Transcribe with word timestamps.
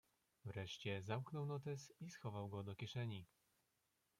"Wreszcie 0.45 1.01
zamknął 1.01 1.45
notes 1.45 1.93
i 1.99 2.09
schował 2.09 2.49
go 2.49 2.63
do 2.63 2.75
kieszeni." 2.75 3.25